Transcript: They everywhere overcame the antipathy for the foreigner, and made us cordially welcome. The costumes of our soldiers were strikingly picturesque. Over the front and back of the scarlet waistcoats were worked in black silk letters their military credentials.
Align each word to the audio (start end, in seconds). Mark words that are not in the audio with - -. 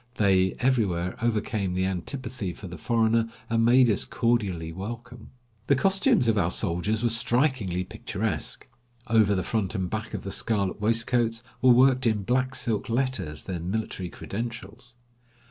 They 0.17 0.55
everywhere 0.59 1.15
overcame 1.21 1.75
the 1.75 1.85
antipathy 1.85 2.53
for 2.53 2.65
the 2.67 2.79
foreigner, 2.79 3.29
and 3.51 3.63
made 3.63 3.87
us 3.87 4.03
cordially 4.03 4.71
welcome. 4.71 5.29
The 5.67 5.75
costumes 5.75 6.27
of 6.27 6.39
our 6.39 6.49
soldiers 6.49 7.03
were 7.03 7.11
strikingly 7.11 7.83
picturesque. 7.83 8.67
Over 9.05 9.35
the 9.35 9.43
front 9.43 9.75
and 9.75 9.91
back 9.91 10.15
of 10.15 10.23
the 10.23 10.31
scarlet 10.31 10.81
waistcoats 10.81 11.43
were 11.61 11.69
worked 11.73 12.07
in 12.07 12.23
black 12.23 12.55
silk 12.55 12.89
letters 12.89 13.43
their 13.43 13.59
military 13.59 14.09
credentials. 14.09 14.95